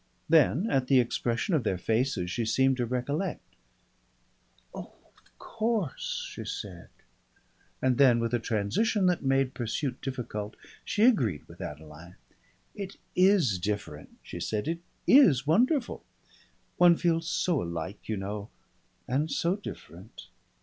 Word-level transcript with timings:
Then 0.27 0.67
at 0.71 0.87
the 0.87 0.99
expression 0.99 1.53
of 1.53 1.63
their 1.63 1.77
faces 1.77 2.31
she 2.31 2.43
seemed 2.43 2.77
to 2.77 2.87
recollect. 2.87 3.55
"Of 4.73 4.89
course," 5.37 6.27
she 6.27 6.43
said, 6.43 6.89
and 7.83 7.99
then 7.99 8.19
with 8.19 8.33
a 8.33 8.39
transition 8.39 9.05
that 9.05 9.23
made 9.23 9.53
pursuit 9.53 10.01
difficult, 10.01 10.55
she 10.83 11.03
agreed 11.05 11.47
with 11.47 11.61
Adeline. 11.61 12.15
"It 12.73 12.97
is 13.15 13.59
different," 13.59 14.09
she 14.23 14.39
said. 14.39 14.67
"It 14.67 14.79
is 15.05 15.45
wonderful. 15.45 16.03
One 16.77 16.97
feels 16.97 17.27
so 17.29 17.61
alike, 17.61 18.09
you 18.09 18.17
know, 18.17 18.49
and 19.07 19.29
so 19.29 19.55
different. 19.55 20.29